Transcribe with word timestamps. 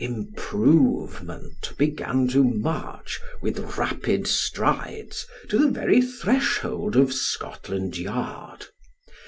Improve 0.03 1.21
ments 1.21 1.73
began 1.77 2.27
to 2.29 2.43
march 2.43 3.19
with 3.39 3.77
rapid 3.77 4.25
strides 4.25 5.27
to 5.47 5.59
the 5.59 5.69
very 5.69 6.01
threshold 6.01 6.95
of 6.95 7.13
Scotland 7.13 7.95
Yard. 7.99 8.65